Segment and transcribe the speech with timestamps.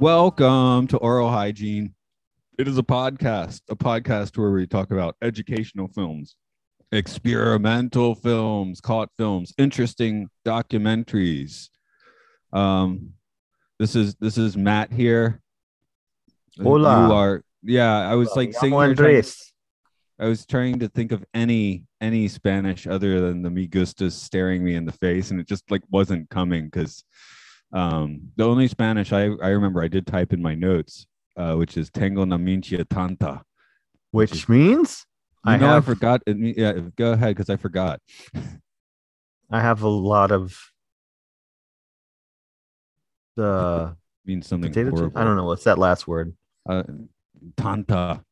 [0.00, 1.92] Welcome to Oral Hygiene.
[2.56, 6.36] It is a podcast, a podcast where we talk about educational films,
[6.92, 11.68] experimental films, cult films, interesting documentaries.
[12.52, 13.14] Um,
[13.80, 15.40] this is this is Matt here.
[16.62, 17.08] Hola.
[17.08, 18.08] You are yeah.
[18.08, 19.52] I was like Llamo sitting here trying- Andres.
[20.20, 24.62] I was trying to think of any any Spanish other than the me gustas staring
[24.62, 27.02] me in the face, and it just like wasn't coming because
[27.72, 31.76] um, the only Spanish I, I remember I did type in my notes, uh, which
[31.76, 33.42] is tengo una minchia tanta.
[34.10, 35.06] which means
[35.44, 36.22] I know, I forgot.
[36.26, 38.00] It, yeah, go ahead because I forgot.
[39.50, 40.58] I have a lot of
[43.36, 43.96] the
[44.26, 45.10] means something potato.
[45.14, 46.34] I don't know what's that last word.
[46.68, 46.82] Uh,
[47.56, 48.22] tanta.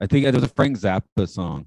[0.00, 1.66] I think there was a Frank Zappa song.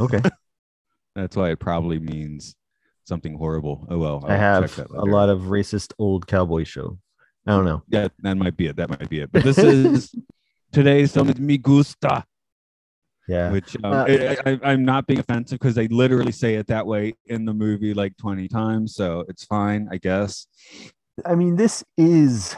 [0.00, 0.20] Okay,
[1.14, 2.56] That's why it probably means
[3.04, 3.86] something horrible.
[3.90, 4.24] Oh well.
[4.26, 6.98] I have a lot of racist old cowboy show.
[7.46, 7.82] I don't know.
[7.88, 8.76] Yeah, that might be it.
[8.76, 9.30] That might be it.
[9.30, 10.14] But this is
[10.72, 12.24] today's film is Me Gusta,
[13.28, 16.66] Yeah, which um, Uh, I, I, I'm not being offensive because they literally say it
[16.68, 20.46] that way in the movie like 20 times, so it's fine, I guess.
[21.24, 22.56] I mean this is,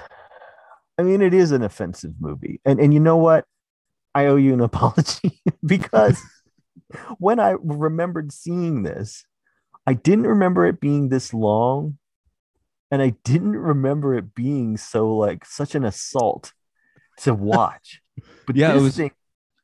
[0.98, 3.44] I mean it is an offensive movie, and and you know what?
[4.14, 6.20] I owe you an apology because
[7.18, 9.24] when I remembered seeing this,
[9.86, 11.98] I didn't remember it being this long,
[12.90, 16.52] and I didn't remember it being so like such an assault
[17.18, 18.00] to watch.
[18.46, 19.12] But Yeah, it was- thing,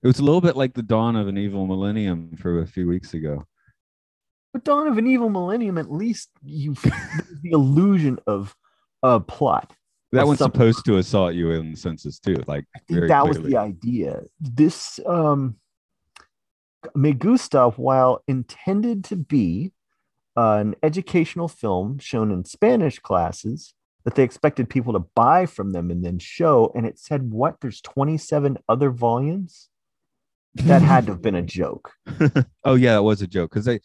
[0.02, 2.86] It was a little bit like the dawn of an evil millennium for a few
[2.88, 3.44] weeks ago.
[4.52, 8.54] but Dawn of an Evil Millennium, at least you the illusion of
[9.02, 9.72] a plot.
[10.12, 10.60] That one's something.
[10.60, 12.36] supposed to assault you in the senses too.
[12.46, 14.20] Like I think that was the idea.
[14.40, 15.56] This um
[16.94, 19.72] Me Gusta, while intended to be
[20.36, 25.72] uh, an educational film shown in Spanish classes that they expected people to buy from
[25.72, 27.60] them and then show, and it said what?
[27.60, 29.68] There's 27 other volumes.
[30.54, 31.92] That had to have been a joke.
[32.64, 33.80] oh yeah, it was a joke because they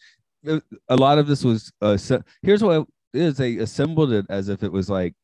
[0.88, 4.48] a lot of this was uh, se- here's what it is they assembled it as
[4.48, 5.14] if it was like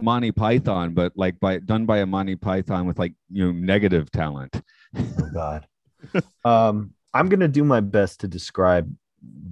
[0.00, 4.10] Monty Python, but like by done by a Monty Python with like you know negative
[4.10, 4.60] talent.
[4.96, 5.66] Oh God.
[6.44, 8.92] um, I'm gonna do my best to describe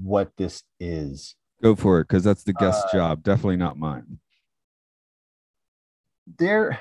[0.03, 1.37] what this is.
[1.63, 4.19] Go for it because that's the guest Uh, job, definitely not mine.
[6.39, 6.79] there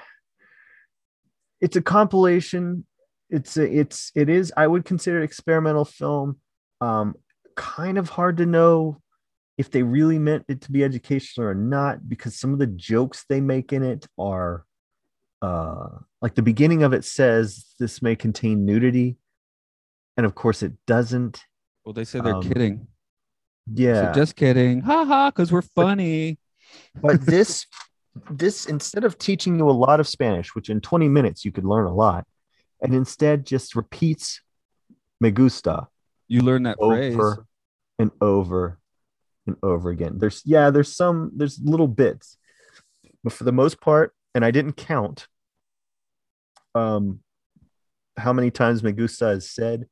[1.60, 2.86] it's a compilation
[3.32, 6.38] it's a, it's it is i would consider it experimental film
[6.82, 7.16] um
[7.56, 9.02] kind of hard to know
[9.58, 13.26] if they really meant it to be educational or not because some of the jokes
[13.28, 14.66] they make in it are
[15.42, 15.88] uh
[16.22, 19.18] like the beginning of it says this may contain nudity
[20.16, 21.42] and of course it doesn't
[21.90, 22.86] Well, they say they're um, kidding.
[23.74, 26.38] yeah So just kidding, ha ha, because we're funny.
[27.02, 27.66] but this
[28.30, 31.66] this instead of teaching you a lot of spanish which in 20 minutes you could
[31.66, 32.28] learn a lot
[32.80, 34.42] and instead just repeats
[35.20, 35.88] me gusta
[36.28, 37.16] You learn that phrase.
[37.16, 37.48] over
[37.98, 38.78] and over
[39.48, 42.38] and over again there's yeah there's some there's little bits
[43.24, 45.28] but for the most part and i didn't count
[46.76, 47.20] um
[48.16, 49.88] how many times me gusta is said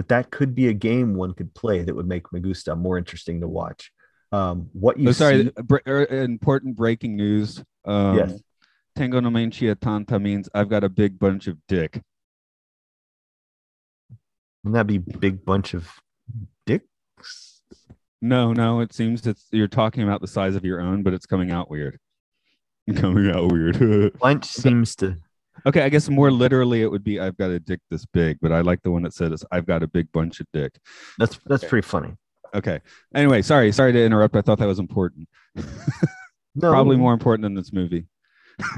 [0.00, 2.96] but that could be a game one could play that would make Me Gusta more
[2.96, 3.92] interesting to watch
[4.32, 7.62] um what you Oh, sorry, see, br- er, important breaking news.
[7.84, 8.40] Um, Yes.
[8.96, 12.00] Tango no Menchia Tanta means I've got a big bunch of dick.
[14.64, 15.86] wouldn't that be big bunch of
[16.64, 17.60] dicks
[18.22, 21.26] No, no, it seems that you're talking about the size of your own, but it's
[21.26, 21.98] coming out weird.
[22.96, 24.18] Coming out weird.
[24.18, 25.18] bunch seems to
[25.66, 28.52] okay, I guess more literally it would be I've got a dick this big, but
[28.52, 30.72] I like the one that says I've got a big bunch of dick.
[31.18, 31.68] that's that's Okay.
[31.70, 32.16] pretty funny
[32.52, 32.80] Okay.
[33.14, 34.34] Anyway, sorry, sorry to interrupt.
[34.34, 35.28] I thought that was important.
[35.54, 38.06] no Probably more important than this movie.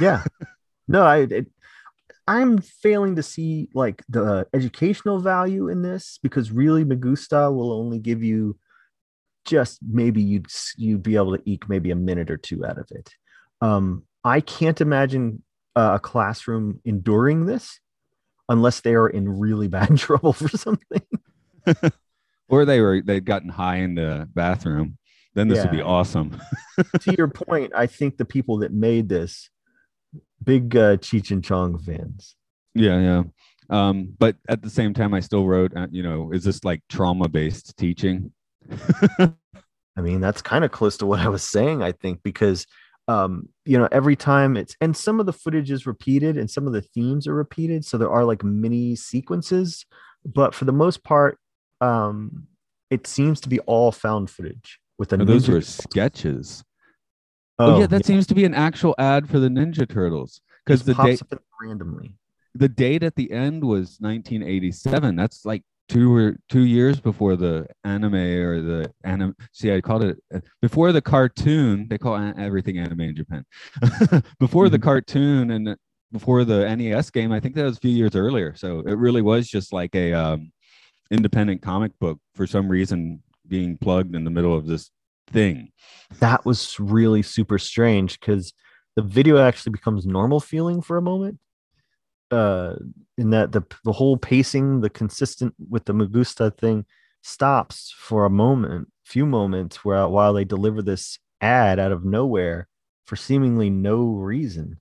[0.01, 0.23] yeah
[0.89, 1.47] no i it,
[2.29, 7.99] i'm failing to see like the educational value in this because really magusta will only
[7.99, 8.57] give you
[9.45, 10.47] just maybe you'd
[10.77, 13.11] you'd be able to eke maybe a minute or two out of it
[13.61, 15.43] um i can't imagine
[15.77, 17.81] uh, a classroom enduring this
[18.49, 21.03] unless they are in really bad trouble for something
[22.49, 24.99] Or they were they'd gotten high in the bathroom.
[25.35, 26.39] Then this would be awesome.
[27.01, 29.49] to your point, I think the people that made this
[30.45, 32.37] big uh, Cheech and Chong fans.
[32.75, 33.23] Yeah, yeah.
[33.71, 36.83] Um, but at the same time, I still wrote, uh, you know, is this like
[36.91, 38.33] trauma based teaching?
[39.19, 42.67] I mean, that's kind of close to what I was saying, I think, because
[43.13, 46.67] um, you know, every time it's and some of the footage is repeated and some
[46.67, 47.85] of the themes are repeated.
[47.85, 49.85] So there are like mini sequences,
[50.25, 51.39] but for the most part,
[51.81, 52.47] um,
[52.91, 56.65] it seems to be all found footage with the Oh, those ninja- were sketches.
[57.59, 60.83] Oh, Oh, yeah, that seems to be an actual ad for the Ninja Turtles because
[60.85, 62.17] the pops date up randomly.
[62.55, 65.17] the date at the end was 1987.
[65.17, 69.35] That's like two or two years before the anime or the anime.
[69.53, 71.87] See, I called it uh, before the cartoon.
[71.89, 73.45] They call everything anime in Japan.
[74.39, 74.83] before the Mhm.
[74.83, 75.77] cartoon and
[76.13, 78.55] before the NES game, I think that was a few years earlier.
[78.55, 80.53] So it really was just like a um,
[81.11, 84.91] independent comic book for some reason being plugged in the middle of this
[85.29, 85.71] thing.
[86.21, 88.53] That was really super strange because
[88.97, 91.39] the video actually becomes normal feeling for a moment.
[92.33, 92.77] Uh,
[93.19, 96.87] in that the the whole pacing, the consistent with the Me Gusta thing
[97.23, 102.69] stops for a moment, few moments, where while they deliver this ad out of nowhere
[103.07, 104.81] for seemingly no reason.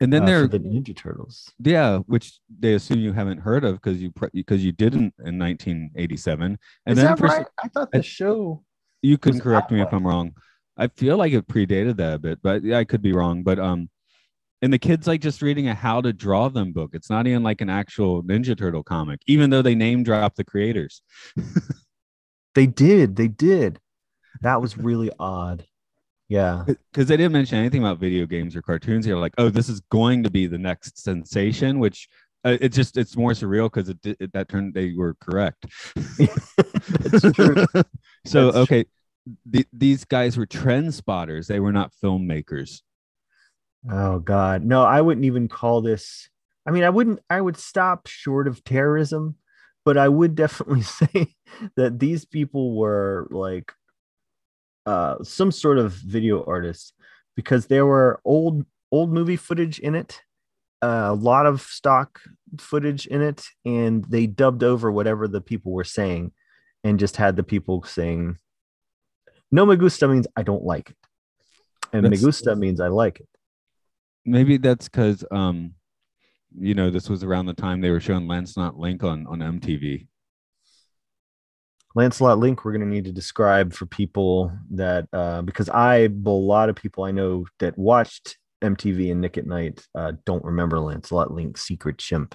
[0.00, 1.52] And then uh, there, for the Ninja Turtles.
[1.58, 6.42] yeah, which they assume you haven't heard of because you because you didn't in 1987.
[6.44, 7.46] And Is then that for, right?
[7.62, 8.62] I thought the show.
[9.02, 9.92] you can correct me if.
[9.92, 10.32] I'm wrong.
[10.76, 13.42] I feel like it predated that a bit, but yeah, I could be wrong.
[13.42, 13.88] But um,
[14.66, 16.90] and the kids like just reading a how to draw them book.
[16.92, 20.44] It's not even like an actual Ninja Turtle comic, even though they name drop the
[20.44, 21.02] creators.
[22.56, 23.16] They did.
[23.16, 23.78] They did.
[24.40, 25.66] That was really odd.
[26.26, 26.64] Yeah.
[26.66, 29.04] because they didn't mention anything about video games or cartoons.
[29.04, 32.08] They're like, oh, this is going to be the next sensation, which
[32.44, 35.66] uh, it's just it's more surreal because it, it that turned they were correct.
[38.24, 38.86] So That's okay,
[39.48, 41.46] the, these guys were trend spotters.
[41.46, 42.80] They were not filmmakers.
[43.90, 44.82] Oh God, no!
[44.82, 46.28] I wouldn't even call this.
[46.66, 47.20] I mean, I wouldn't.
[47.30, 49.36] I would stop short of terrorism,
[49.84, 51.34] but I would definitely say
[51.76, 53.72] that these people were like
[54.86, 56.92] uh, some sort of video artists
[57.36, 60.20] because there were old old movie footage in it,
[60.82, 62.20] uh, a lot of stock
[62.58, 66.32] footage in it, and they dubbed over whatever the people were saying,
[66.82, 68.38] and just had the people saying,
[69.52, 70.96] "No me gusta" means I don't like it,
[71.92, 73.28] and me gusta means I like it.
[74.26, 75.74] Maybe that's because um,
[76.58, 80.06] you know, this was around the time they were showing Lancelot Link on on MTV.
[81.96, 86.08] Lancelot Link, we're going to need to describe for people that, uh, because I, a
[86.08, 90.78] lot of people I know that watched MTV and Nick at Nite uh, don't remember
[90.78, 92.34] Lancelot Link's Secret Chimp.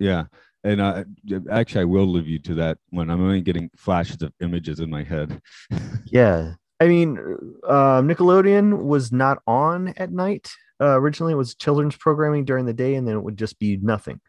[0.00, 0.24] Yeah.
[0.64, 1.04] And I,
[1.48, 3.10] actually, I will leave you to that one.
[3.10, 5.40] I'm only getting flashes of images in my head.
[6.06, 6.54] Yeah.
[6.80, 7.18] I mean,
[7.66, 10.50] uh, Nickelodeon was not on at night.
[10.80, 13.78] Uh, originally, it was children's programming during the day, and then it would just be
[13.78, 14.20] nothing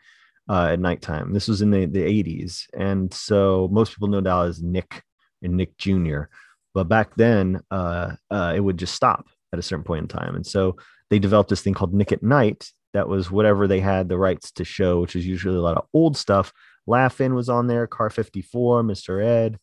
[0.49, 1.33] uh, at nighttime.
[1.33, 2.67] This was in the, the 80s.
[2.73, 5.03] And so most people know now as Nick
[5.41, 6.23] and Nick Jr.
[6.73, 10.35] But back then, uh, uh, it would just stop at a certain point in time.
[10.35, 10.77] And so
[11.09, 14.51] they developed this thing called Nick at Nite that was whatever they had the rights
[14.53, 16.53] to show, which is usually a lot of old stuff.
[16.85, 19.23] Laugh-In was on there, Car 54, Mr.
[19.23, 19.59] Ed.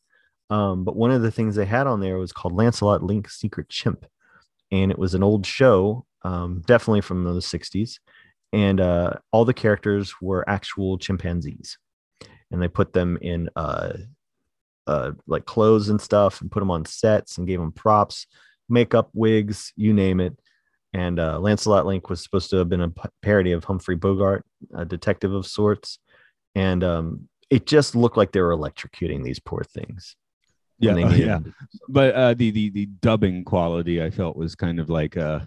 [0.55, 3.69] Um, but one of the things they had on there was called Lancelot Link's Secret
[3.69, 4.07] Chimp.
[4.71, 7.99] And it was an old show, um, definitely from the 60s.
[8.53, 11.77] And uh, all the characters were actual chimpanzees.
[12.53, 13.95] And they put them in uh,
[14.87, 18.29] uh, like clothes and stuff and put them on sets and gave them props,
[18.69, 20.39] makeup, wigs, you name it.
[20.93, 22.93] And uh, Lancelot Link was supposed to have been a
[23.23, 25.99] parody of Humphrey Bogart, a detective of sorts.
[26.55, 30.15] And um, it just looked like they were electrocuting these poor things.
[30.85, 31.41] Yeah, oh, yeah.
[31.89, 35.41] But uh, the the the dubbing quality I felt was kind of like uh,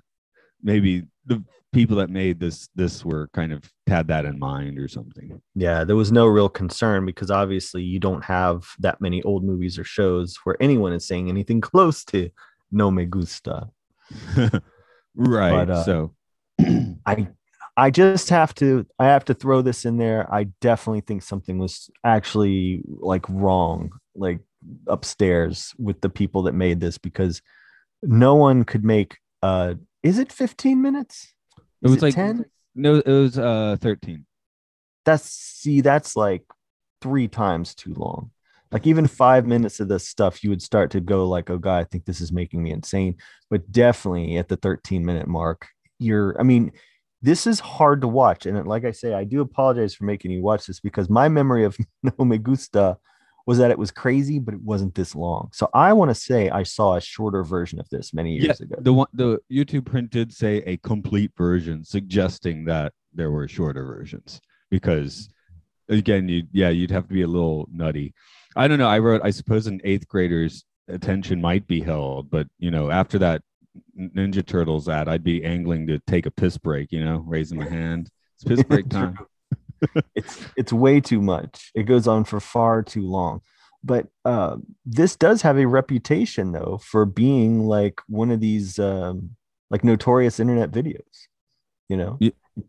[0.62, 4.88] maybe the people that made this this were kind of had that in mind or
[4.88, 5.41] something.
[5.56, 9.77] Yeah, there was no real concern because obviously you don't have that many old movies
[9.77, 12.29] or shows where anyone is saying anything close to
[12.72, 13.70] no me gusta.
[15.15, 15.51] right.
[15.67, 16.15] But, uh, so
[17.06, 17.27] I
[17.75, 20.34] I just have to I have to throw this in there.
[20.34, 24.39] I definitely think something was actually like wrong, like
[24.88, 27.42] upstairs with the people that made this because
[28.04, 31.34] no one could make uh is it 15 minutes?
[31.82, 32.46] It was like- 10?
[32.76, 34.26] no, it was uh 13.
[35.06, 36.44] that's see that's like
[37.02, 38.32] three times too long
[38.72, 41.78] like even five minutes of this stuff you would start to go like oh god
[41.78, 43.16] i think this is making me insane
[43.50, 45.68] but definitely at the 13 minute mark
[46.00, 46.72] you're i mean
[47.22, 50.42] this is hard to watch and like i say i do apologize for making you
[50.42, 52.98] watch this because my memory of no me gusta
[53.48, 55.50] was that it was crazy, but it wasn't this long.
[55.54, 58.75] So I want to say I saw a shorter version of this many years ago.
[58.80, 63.86] The one the YouTube print did say a complete version, suggesting that there were shorter
[63.86, 65.30] versions because
[65.89, 68.13] again, you yeah, you'd have to be a little nutty.
[68.58, 68.89] I don't know.
[68.89, 73.18] I wrote, I suppose an eighth grader's attention might be held, but you know, after
[73.20, 73.42] that
[73.98, 77.70] Ninja Turtles ad, I'd be angling to take a piss break, you know, raising my
[77.70, 78.10] hand.
[78.36, 79.18] It's piss break time.
[80.15, 81.72] It's it's way too much.
[81.75, 83.41] It goes on for far too long.
[83.84, 89.36] But uh, this does have a reputation though for being like one of these um,
[89.69, 91.27] like notorious internet videos.
[91.89, 92.19] You know?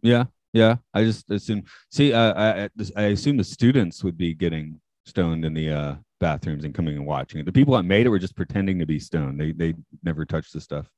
[0.03, 0.77] Yeah, yeah.
[0.95, 1.65] I just assume.
[1.91, 6.65] See, uh, I I assume the students would be getting stoned in the uh, bathrooms
[6.65, 7.47] and coming and watching it.
[7.47, 9.41] The people that made it were just pretending to be stoned.
[9.41, 9.75] They they
[10.05, 10.89] never touched the stuff.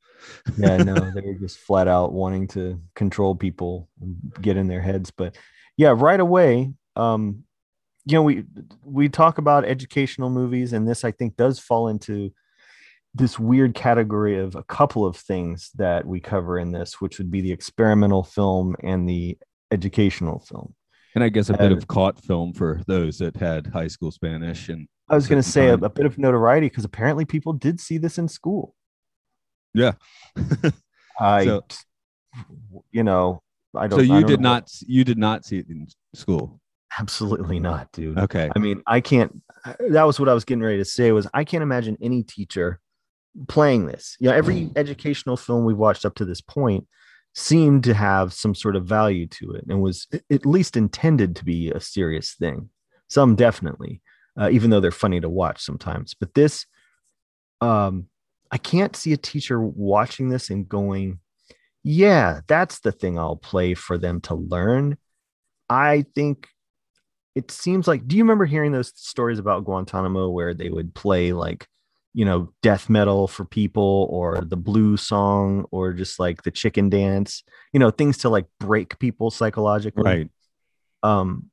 [0.59, 4.83] yeah, no, they were just flat out wanting to control people and get in their
[4.83, 5.11] heads.
[5.11, 5.37] But
[5.81, 7.45] yeah, right away, um,
[8.05, 8.45] you know, we
[8.85, 12.35] we talk about educational movies, and this I think does fall into
[13.15, 17.31] this weird category of a couple of things that we cover in this, which would
[17.31, 19.39] be the experimental film and the
[19.71, 20.75] educational film.
[21.15, 24.69] And I guess a bit of cult film for those that had high school Spanish.
[24.69, 27.81] And I was going to say a, a, bit of notoriety because apparently people did
[27.81, 28.75] see this in school.
[29.73, 29.93] Yeah.
[31.19, 31.65] I, so,
[32.93, 33.43] you know,
[33.77, 33.99] I don't.
[33.99, 34.71] So you don't did not.
[34.87, 36.61] You did not see it in school.
[36.99, 38.19] Absolutely not, dude.
[38.19, 38.51] Okay.
[38.55, 39.41] I mean, I can't.
[39.91, 41.13] That was what I was getting ready to say.
[41.13, 42.81] Was I can't imagine any teacher
[43.49, 44.17] playing this.
[44.19, 46.87] You know, every educational film we've watched up to this point
[47.35, 51.45] seemed to have some sort of value to it and was at least intended to
[51.45, 52.69] be a serious thing.
[53.09, 54.03] Some definitely,
[54.39, 56.15] uh, even though they're funny to watch sometimes.
[56.15, 56.67] But this,
[57.61, 58.09] um,
[58.51, 61.21] I can't see a teacher watching this and going,
[61.83, 64.99] yeah, that's the thing I'll play for them to learn.
[65.69, 66.49] I think
[67.35, 71.33] it seems like, do you remember hearing those stories about Guantanamo where they would play
[71.33, 71.67] like
[72.13, 76.89] you know death metal for people or the blue song or just like the chicken
[76.91, 80.03] dance you know things to like break people psychologically?
[80.03, 80.31] Right.
[81.03, 81.51] Um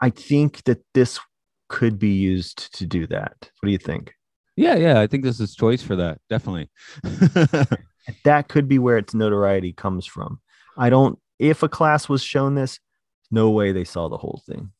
[0.00, 1.20] i think that this
[1.68, 3.36] could be used to do that.
[3.60, 4.12] What do you think?
[4.56, 6.68] Yeah yeah i think this is choice for that definitely
[8.24, 10.40] that could be where its notoriety comes from
[10.76, 12.78] i don't if a class was shown this
[13.30, 14.70] no way they saw the whole thing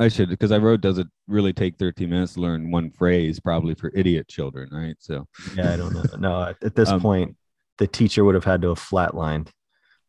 [0.00, 3.40] I should because I wrote, does it really take 13 minutes to learn one phrase,
[3.40, 4.94] probably for idiot children, right?
[5.00, 6.04] So, yeah, I don't know.
[6.18, 7.36] No, at this um, point,
[7.78, 9.48] the teacher would have had to have flatlined.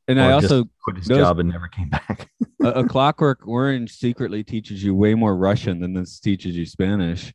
[0.07, 2.29] And I also quit his job and never came back.
[2.63, 7.31] a, a, Clockwork Orange secretly teaches you way more Russian than this teaches you Spanish.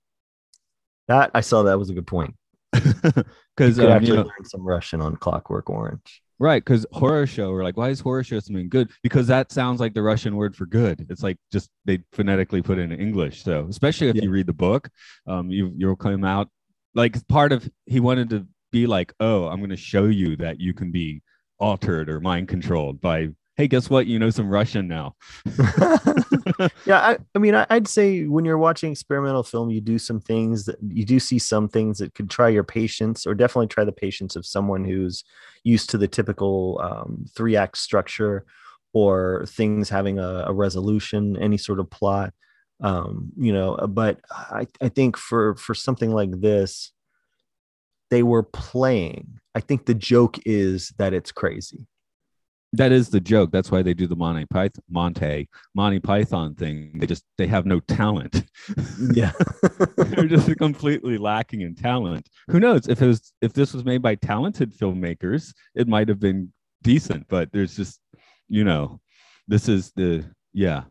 [1.06, 2.34] That I saw that was a good point.
[3.56, 6.22] Because um, actually you know, learn some Russian on Clockwork Orange.
[6.40, 8.90] Right, because horror show, we're like, why is horror show something good?
[9.04, 11.06] Because that sounds like the Russian word for good.
[11.08, 13.44] It's like just they phonetically put it in English.
[13.44, 14.22] So especially if yeah.
[14.24, 14.90] you read the book,
[15.28, 16.48] um, you you'll come out
[16.94, 20.60] like part of he wanted to be like, oh, I'm going to show you that
[20.60, 21.22] you can be
[21.58, 24.06] altered or mind controlled by hey, guess what?
[24.06, 25.14] You know some Russian now.
[26.86, 30.20] yeah, I, I mean, I, would say when you're watching experimental film, you do some
[30.20, 33.84] things that you do see some things that could try your patience, or definitely try
[33.84, 35.24] the patience of someone who's
[35.62, 38.44] used to the typical um, three act structure
[38.92, 42.32] or things having a, a resolution, any sort of plot.
[42.80, 46.92] Um, you know, but I, I think for for something like this,
[48.10, 49.38] they were playing.
[49.54, 51.86] I think the joke is that it's crazy
[52.76, 53.50] that is the joke.
[53.52, 56.92] That's why they do the Monty Python, Monte, Monty Python thing.
[56.98, 58.44] They just they have no talent.
[59.12, 59.32] Yeah,
[59.96, 62.28] they're just completely lacking in talent.
[62.48, 66.18] Who knows if it was if this was made by talented filmmakers, it might have
[66.18, 66.52] been
[66.82, 67.26] decent.
[67.28, 68.00] But there's just
[68.48, 69.00] you know,
[69.46, 70.84] this is the yeah,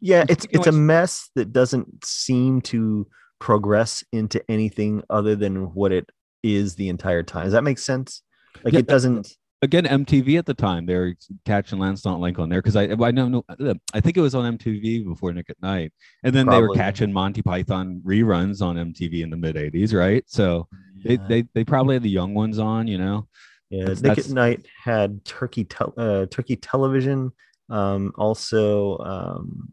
[0.00, 0.24] yeah.
[0.28, 3.06] It's it's a mess that doesn't seem to
[3.38, 6.10] progress into anything other than what it
[6.42, 7.44] is the entire time.
[7.44, 8.22] Does that make sense?
[8.62, 9.28] Like yeah, it doesn't
[9.62, 11.14] again MTV at the time they were
[11.44, 13.44] catching Lancelot Link on there because I I know no
[13.92, 16.62] I think it was on MTV before Nick at Nite and then Probably.
[16.62, 20.66] they were catching Monty Python reruns on MTV in the mid '80s right so
[20.98, 21.16] yeah.
[21.28, 23.28] they, they they probably had the young ones on you know
[23.68, 24.28] yeah that's, Nick that's...
[24.28, 27.32] at Night had Turkey te- uh, Turkey Television
[27.68, 29.68] um, also um,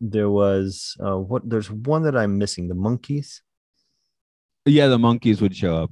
[0.00, 3.40] there was uh, what there's one that I'm missing the Monkees.
[4.64, 5.90] yeah the Monkees would show up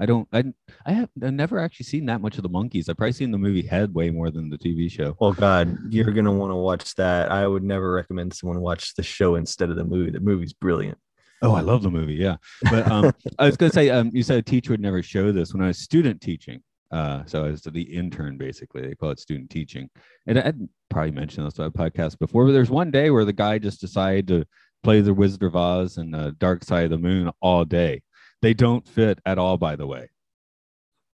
[0.00, 0.28] I don't.
[0.32, 0.44] I
[0.86, 2.88] I have I've never actually seen that much of the Monkees.
[2.88, 5.16] I've probably seen the movie Head way more than the TV show.
[5.20, 7.30] Oh God, you're gonna want to watch that.
[7.30, 10.10] I would never recommend someone watch the show instead of the movie.
[10.10, 10.98] The movie's brilliant.
[11.42, 12.14] Oh, I love the movie.
[12.14, 12.36] Yeah,
[12.70, 15.52] but um, I was gonna say, um, you said a teacher would never show this
[15.52, 16.62] when I was student teaching.
[16.90, 18.82] Uh, so I was the intern basically.
[18.82, 19.88] They call it student teaching,
[20.26, 22.46] and I'd probably mentioned this on a podcast before.
[22.46, 24.46] But there's one day where the guy just decided to
[24.82, 28.02] play the Wizard of Oz and the Dark Side of the Moon all day.
[28.42, 30.10] They don't fit at all, by the way.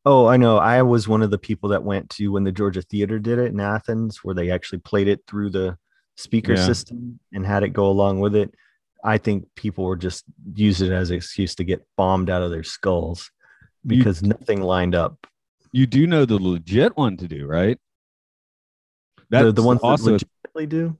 [0.05, 0.59] Oh, I know.
[0.59, 3.51] I was one of the people that went to when the Georgia Theater did it
[3.53, 5.79] in Athens, where they actually played it through the
[6.17, 6.67] speaker Yeah.
[6.67, 8.55] system and had it go along with it.
[9.03, 12.51] I think people were just using it as an excuse to get bombed out of
[12.51, 13.31] their skulls
[13.83, 15.27] You- because nothing lined up.
[15.73, 17.79] You do know the legit one to do, right?
[19.31, 20.23] The, the ones also that
[20.55, 20.99] legitimately do.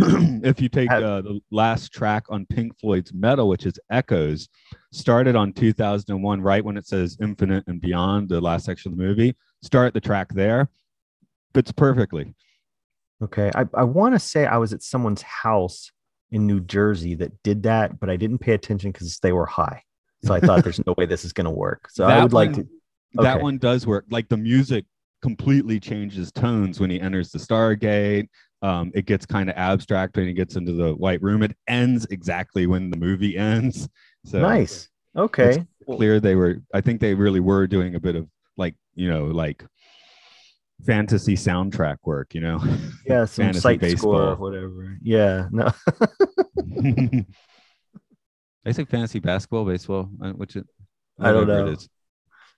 [0.44, 4.48] if you take uh, the last track on Pink Floyd's Meddle, which is Echoes,
[4.92, 9.04] started on 2001, right when it says Infinite and Beyond, the last section of the
[9.04, 9.36] movie.
[9.62, 10.68] Start the track there.
[11.54, 12.34] Fits perfectly.
[13.22, 13.50] Okay.
[13.54, 15.90] I, I want to say I was at someone's house
[16.30, 19.82] in New Jersey that did that, but I didn't pay attention because they were high.
[20.24, 21.88] So I thought there's no way this is going to work.
[21.90, 22.68] So I That would like one- to.
[23.14, 24.04] That one does work.
[24.08, 24.84] Like the music
[25.20, 28.28] completely changes tones when he enters the Stargate.
[28.62, 31.42] Um, it gets kind of abstract when he gets into the white room.
[31.42, 33.88] It ends exactly when the movie ends.
[34.26, 34.88] So Nice.
[35.16, 35.64] Okay.
[35.86, 39.24] clear they were i think they really were doing a bit of like you know
[39.24, 39.64] like
[40.86, 42.60] fantasy soundtrack work you know
[43.06, 44.12] Yeah, some fantasy site baseball.
[44.14, 44.96] score or whatever.
[45.02, 45.48] Yeah.
[45.50, 45.72] No.
[48.66, 50.66] i say fantasy basketball baseball uh, which it,
[51.18, 51.66] I don't know.
[51.66, 51.88] it is.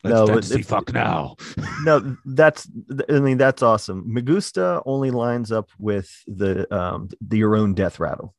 [0.05, 1.37] Let's No, but fantasy fuck now
[1.85, 2.69] no, that's
[3.09, 4.13] I mean that's awesome.
[4.13, 8.35] Me Gusta only lines up with the um the your own death rattle.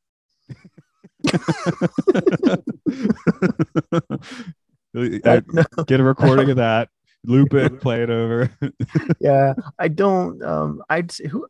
[4.96, 5.10] No,
[5.88, 6.88] get a recording of that
[7.26, 8.52] loop it play it over
[9.20, 11.48] yeah, I don't um I'd say who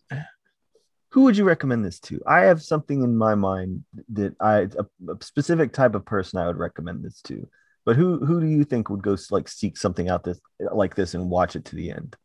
[1.13, 2.19] who would you recommend this to?
[2.25, 6.47] I have something in my mind that I a, a specific type of person I
[6.47, 7.47] would recommend this to.
[7.85, 10.39] But who who do you think would go like seek something out this
[10.71, 12.15] like this and watch it to the end?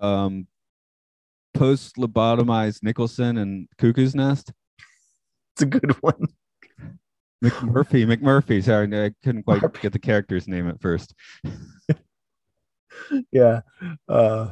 [0.00, 0.46] um
[1.54, 4.52] post lobotomized nicholson and cuckoo's nest
[5.54, 6.28] It's a good one.
[7.42, 9.78] mcmurphy mcmurphy sorry i couldn't quite Murphy.
[9.80, 11.14] get the character's name at first
[13.32, 13.60] yeah
[14.08, 14.48] uh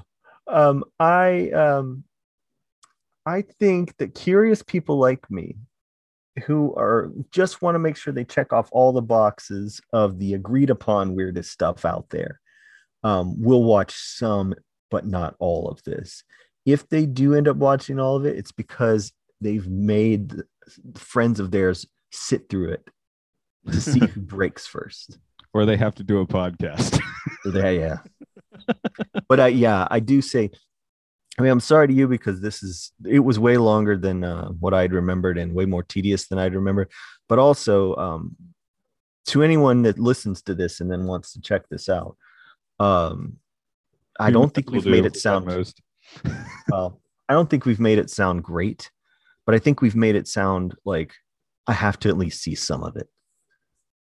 [0.46, 2.05] um i um
[3.27, 5.57] i think that curious people like me
[6.44, 10.35] who are just want to make sure they check off all the boxes of the
[10.35, 12.40] agreed upon weirdest stuff out there
[13.05, 14.55] um will watch some
[14.90, 16.25] but not all of this
[16.66, 20.35] if they do end up watching all of it it's because they've made
[20.97, 22.88] friends of theirs sit through it
[23.70, 25.18] to see who breaks first
[25.53, 27.01] or they have to do a podcast
[27.44, 27.97] Yeah, yeah.
[29.29, 30.51] but I, yeah, I do say.
[31.38, 34.49] I mean, I'm sorry to you because this is it was way longer than uh,
[34.51, 36.90] what I'd remembered and way more tedious than I'd remembered.
[37.29, 38.37] But also, um,
[39.27, 42.16] to anyone that listens to this and then wants to check this out,
[42.79, 43.38] um,
[44.20, 45.81] I don't think we've made it sound most
[46.68, 47.01] well.
[47.29, 48.90] I don't think we've made it sound great,
[49.47, 51.14] but I think we've made it sound like
[51.66, 53.09] I have to at least see some of it.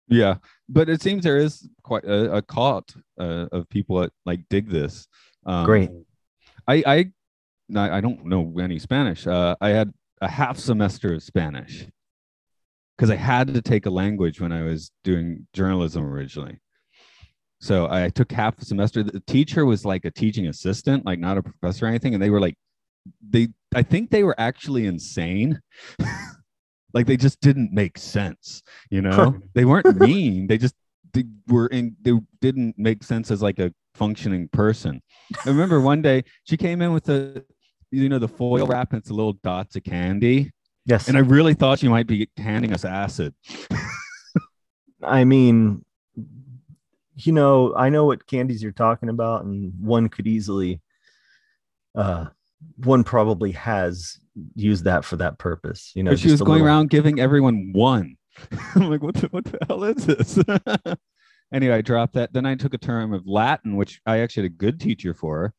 [0.07, 4.41] Yeah, but it seems there is quite a, a cult uh, of people that like
[4.49, 5.07] dig this.
[5.45, 5.91] Um, Great.
[6.67, 7.11] I I
[7.75, 9.27] I I don't know any Spanish.
[9.27, 11.87] Uh, I had a half semester of Spanish
[12.97, 16.59] because I had to take a language when I was doing journalism originally.
[17.59, 19.03] So I took half a semester.
[19.03, 22.29] The teacher was like a teaching assistant, like not a professor or anything, and they
[22.29, 22.55] were like,
[23.27, 25.59] they I think they were actually insane.
[26.93, 30.75] like they just didn't make sense you know they weren't mean they just
[31.13, 35.01] they were in they didn't make sense as like a functioning person
[35.45, 37.43] i remember one day she came in with the
[37.91, 40.51] you know the foil wrap and it's little dots of candy?
[40.85, 43.35] Yes, and i really thought she might be handing us acid.
[45.03, 45.83] I mean,
[47.15, 50.81] you know, I know what candies you're talking about, and one could easily,
[51.95, 52.27] uh,
[52.77, 54.19] one probably has
[54.55, 55.91] used that for that purpose.
[55.95, 58.15] You know, but she was going little- around giving everyone one.
[58.75, 60.39] I'm like what the, what the hell is this?
[61.53, 62.31] Anyway i dropped that.
[62.31, 65.53] Then i took a term of latin which i actually had a good teacher for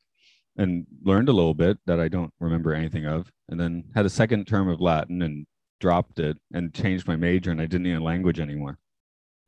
[0.57, 4.11] and learned a little bit that i don't remember anything of and then had a
[4.11, 5.47] second term of latin and
[5.81, 8.79] dropped it and changed my major and i didn't need a language anymore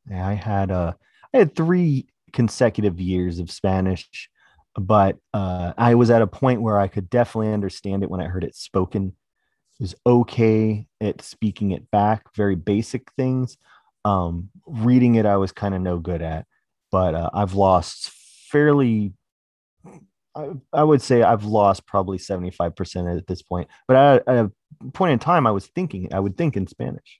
[0.09, 0.93] Yeah, I had uh,
[1.33, 4.29] I had three consecutive years of Spanish,
[4.75, 8.25] but uh, I was at a point where I could definitely understand it when I
[8.27, 9.15] heard it spoken.
[9.79, 13.57] It was okay at speaking it back, very basic things.
[14.05, 16.45] Um, reading it, I was kind of no good at,
[16.91, 18.11] but uh, I've lost
[18.51, 19.13] fairly.
[20.35, 23.69] I, I would say I've lost probably 75% at this point.
[23.87, 24.51] But at, at a
[24.91, 27.19] point in time, I was thinking, I would think in Spanish,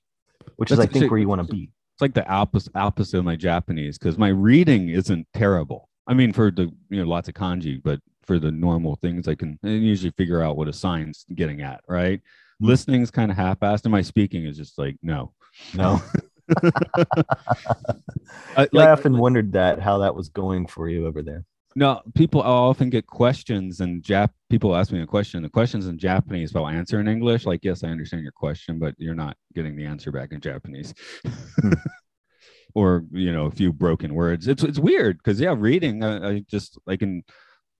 [0.56, 1.70] which is, I think, where you want to be.
[1.94, 6.30] it's like the opposite opposite of my japanese because my reading isn't terrible i mean
[6.32, 9.68] for the you know lots of kanji but for the normal things i can I
[9.68, 12.20] usually figure out what a sign's getting at right
[12.62, 12.68] Mhm.
[12.68, 15.32] listening's kind of half-assed and my speaking is just like no
[15.74, 16.00] No.
[18.56, 21.44] I like- often wondered that how that was going for you over there.
[21.78, 25.42] No, people often get questions and Jap people ask me a question.
[25.42, 27.44] The question's in Japanese, but I'll answer in English.
[27.44, 30.94] Like, yes, I understand your question, but you're not getting the answer back in Japanese.
[32.74, 34.48] or, you know, a few broken words.
[34.48, 37.22] It's it's weird because yeah, reading, I, I just I can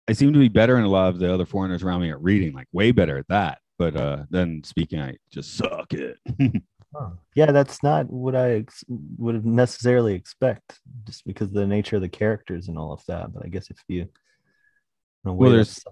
[0.07, 2.21] I seem to be better in a lot of the other foreigners around me at
[2.23, 3.61] reading, like way better at that.
[3.79, 6.19] But uh then speaking, I just suck it.
[6.95, 7.11] Huh.
[7.35, 8.85] Yeah, that's not what I ex-
[9.19, 13.33] would necessarily expect, just because of the nature of the characters and all of that.
[13.33, 14.09] But I guess if you, in
[15.31, 15.85] a way, Well, there's-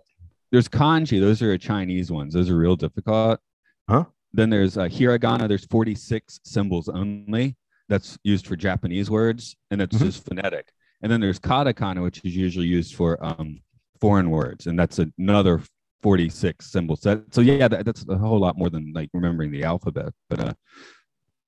[0.52, 3.40] there's kanji those are chinese ones those are real difficult
[3.88, 4.04] Huh?
[4.32, 7.56] then there's uh, hiragana there's 46 symbols only
[7.88, 10.04] that's used for japanese words and it's Mhm.
[10.04, 10.70] just phonetic
[11.02, 13.58] and then there's katakana which is usually used for um,
[14.00, 15.60] foreign words and that's another
[16.02, 17.22] 46 symbol set.
[17.34, 20.54] so yeah that, that's a whole lot more than like remembering the alphabet but uh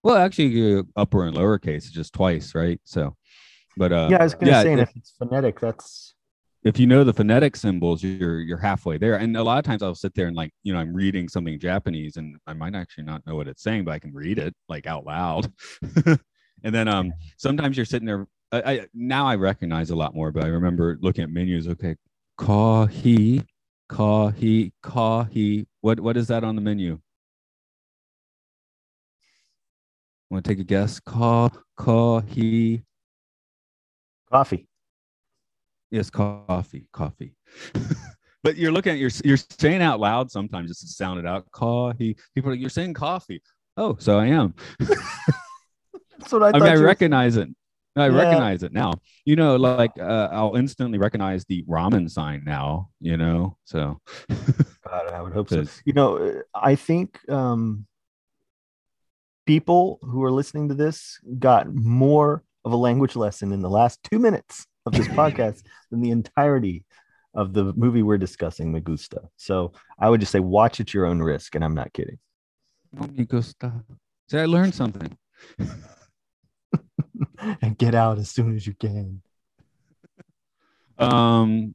[0.03, 3.15] well actually uh, upper and lower case is just twice right so
[3.77, 6.15] but uh yeah, I was gonna yeah, say, if- if it's phonetic, that's
[6.65, 9.17] if you know the phonetic symbols, you're you're halfway there.
[9.17, 11.61] And a lot of times I'll sit there and like, you know, I'm reading something
[11.61, 14.53] Japanese and I might actually not know what it's saying, but I can read it
[14.69, 15.53] like out loud.
[16.65, 18.27] and then um sometimes you're sitting there.
[18.51, 21.69] I, I now I recognize a lot more, but I remember looking at menus.
[21.69, 21.97] Okay,
[22.39, 23.45] kahi,
[23.89, 25.67] kahi, kahi.
[25.83, 26.99] What what is that on the menu?
[30.31, 30.99] Want to take a guess?
[30.99, 32.83] Ka kahi.
[34.37, 34.69] Coffee.
[35.91, 37.35] Yes, coffee, coffee.
[38.43, 41.51] but you're looking at you're you're saying out loud sometimes just to sound it out.
[41.53, 42.17] Coffee.
[42.35, 43.41] People are like, you're saying coffee.
[43.79, 44.55] Oh, so I am.
[44.79, 46.63] That's what I I thought.
[46.63, 47.49] mean, I recognize it.
[47.97, 48.13] I Yeah.
[48.17, 48.93] recognize it now.
[49.25, 52.91] You know, like uh, I'll instantly recognize the ramen sign now.
[53.01, 54.01] You know, so
[54.87, 55.65] God, I would hope so.
[55.87, 57.87] You know, I think um,
[59.47, 64.03] people who are listening to this got more of a language lesson in the last
[64.03, 66.85] two minutes of this podcast than the entirety
[67.33, 69.23] of the movie we're discussing, Me Gusta.
[69.37, 72.19] So I would just say, watch at your own risk, and I'm not kidding.
[72.93, 73.73] No me gusta.
[74.31, 75.17] See, I learned something.
[77.63, 79.23] and get out as soon as you can.
[80.99, 81.75] Um,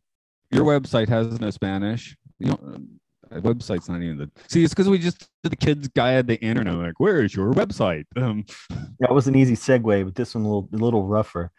[0.51, 2.17] your website has no Spanish.
[2.39, 2.99] You don't,
[3.39, 4.29] website's not even the.
[4.47, 6.75] See, it's because we just did the kids guy guide the internet.
[6.75, 8.05] Like, where is your website?
[8.17, 8.45] Um,
[8.99, 11.51] That was an easy segue, but this one a little, a little rougher.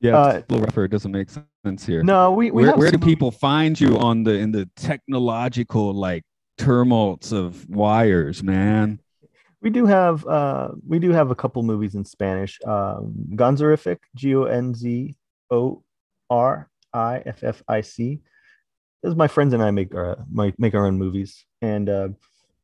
[0.00, 0.84] yeah, Uh, a little rougher.
[0.84, 1.28] It doesn't make
[1.64, 2.02] sense here.
[2.02, 6.24] No, we, we where where do people find you on the in the technological like
[6.56, 9.00] tumults of wires, man?
[9.60, 12.58] we do have uh we do have a couple movies in Spanish.
[12.64, 15.16] Um Gonzoriffic, G O N Z
[15.50, 15.82] O
[16.30, 18.20] R I F F I C.
[19.02, 20.18] Is my friends and I make our
[20.58, 21.44] make our own movies.
[21.62, 22.08] And uh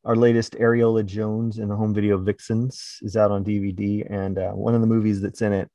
[0.04, 4.06] our latest Ariola Jones in the home video Vixens is out on DVD.
[4.10, 5.70] And uh, one of the movies that's in it,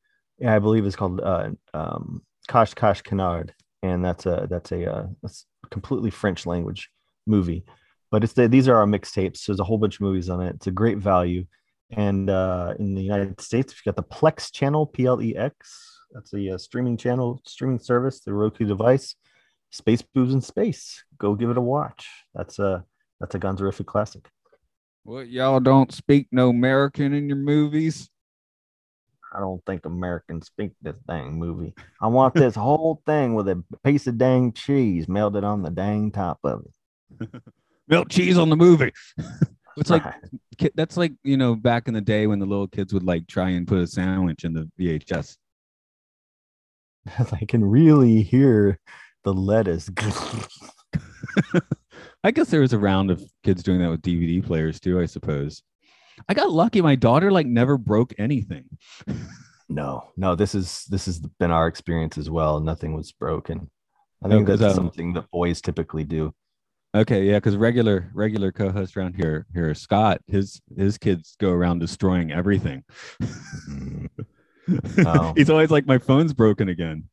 [0.46, 3.54] I believe is called uh um Kosh Kosh Canard.
[3.82, 6.90] And that's a that's a uh, that's a completely French language
[7.26, 7.64] movie
[8.12, 9.46] but it's the, these are our mixtapes.
[9.46, 10.56] There's a whole bunch of movies on it.
[10.56, 11.46] It's a great value.
[11.92, 16.00] And uh, in the United States, we've got the Plex channel, P L E X.
[16.12, 19.16] That's a uh, streaming channel, streaming service, the Roku device.
[19.72, 21.04] Space Boobs in Space.
[21.18, 22.08] Go give it a watch.
[22.34, 22.84] That's a
[23.20, 24.30] that's a Gonzoriffic classic.
[25.04, 28.10] What y'all don't speak no American in your movies?
[29.34, 31.74] I don't think Americans speak this dang movie.
[32.02, 36.12] I want this whole thing with a piece of dang cheese melted on the dang
[36.12, 36.66] top of
[37.22, 37.30] it.
[37.88, 38.92] Melt cheese on the movie.
[39.78, 40.04] it's like
[40.76, 43.50] that's like you know back in the day when the little kids would like try
[43.50, 45.38] and put a sandwich in the VHS.
[47.32, 48.80] I can really hear
[49.24, 49.90] the lettuce.
[52.24, 55.00] I guess there was a round of kids doing that with DVD players too.
[55.00, 55.64] I suppose.
[56.28, 56.82] I got lucky.
[56.82, 58.66] My daughter like never broke anything.
[59.72, 62.60] No, no, this is this has been our experience as well.
[62.60, 63.70] Nothing was broken.
[64.24, 66.34] I think that's so- something that boys typically do.
[66.96, 71.80] Okay, yeah, because regular regular co-host around here here Scott, his his kids go around
[71.80, 72.84] destroying everything.
[73.22, 74.10] Mm.
[75.06, 75.34] Oh.
[75.36, 77.06] He's always like, my phone's broken again.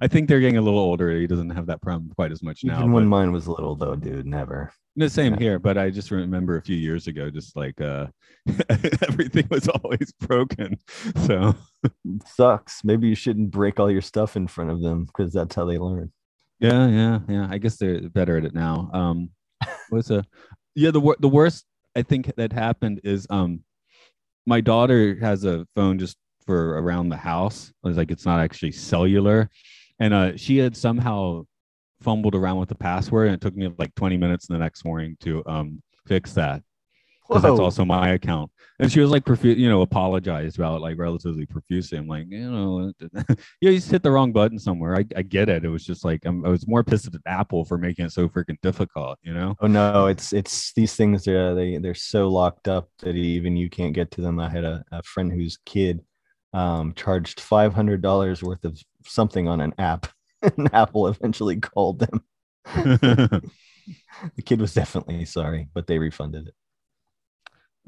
[0.00, 1.10] I think they're getting a little older.
[1.10, 2.78] He doesn't have that problem quite as much now.
[2.78, 4.72] Even when mine was little, though, dude, never.
[4.96, 5.40] the same yeah.
[5.40, 8.06] here, but I just remember a few years ago, just like uh
[9.08, 10.76] everything was always broken.
[11.26, 11.54] So
[12.26, 12.84] sucks.
[12.84, 15.78] Maybe you shouldn't break all your stuff in front of them because that's how they
[15.78, 16.12] learn.
[16.58, 17.48] yeah, yeah, yeah.
[17.50, 18.90] I guess they're better at it now.
[18.92, 19.30] Um,
[19.90, 20.24] what's a
[20.74, 23.60] yeah the the worst I think that happened is um
[24.46, 27.72] my daughter has a phone just for around the house.
[27.84, 29.48] It's like it's not actually cellular,
[30.02, 31.44] and uh she had somehow
[32.00, 35.16] fumbled around with the password, and it took me like 20 minutes the next morning
[35.20, 36.62] to um fix that.
[37.28, 38.50] because that's also my account.
[38.80, 41.96] And she was like, profu- you know, apologized about like relatively profusely.
[41.98, 42.92] I'm like, you know,
[43.60, 44.96] you just hit the wrong button somewhere.
[44.96, 45.64] I, I get it.
[45.64, 48.28] It was just like I'm, I was more pissed at Apple for making it so
[48.28, 49.18] freaking difficult.
[49.22, 49.54] You know?
[49.60, 51.28] Oh no, it's it's these things.
[51.28, 54.40] Uh, they they're so locked up that even you can't get to them.
[54.40, 56.00] I had a, a friend whose kid
[56.52, 60.06] um, charged five hundred dollars worth of something on an app,
[60.42, 63.42] and Apple eventually called them.
[64.36, 66.54] The kid was definitely sorry, but they refunded it.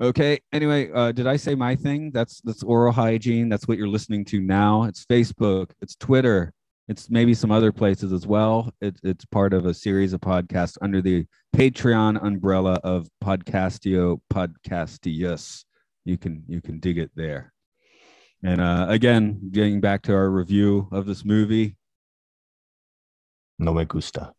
[0.00, 0.40] Okay.
[0.53, 2.11] Anyway, uh, did I say my thing?
[2.11, 3.48] That's that's oral hygiene.
[3.48, 4.85] That's what you're listening to now.
[4.85, 5.70] It's Facebook.
[5.81, 6.53] It's Twitter.
[6.88, 8.70] It's maybe some other places as well.
[8.81, 15.64] It, it's part of a series of podcasts under the Patreon umbrella of Podcastio Podcastius.
[16.05, 17.53] You can you can dig it there.
[18.44, 21.76] And uh, again, getting back to our review of this movie,
[23.59, 24.35] No me gusta.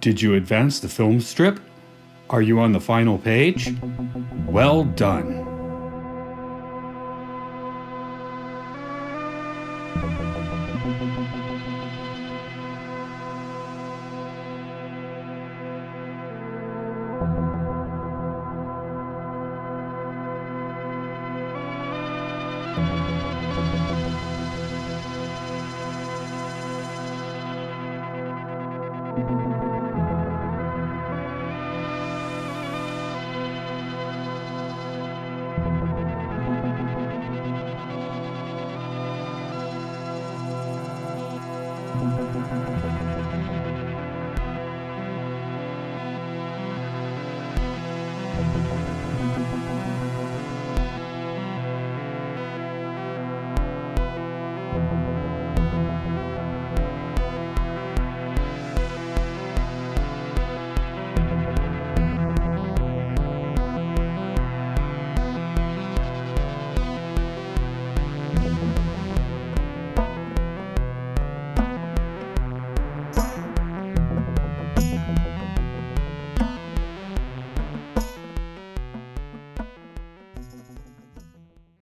[0.00, 1.58] Did you advance the film strip?
[2.28, 3.74] Are you on the final page?
[4.46, 5.43] Well done.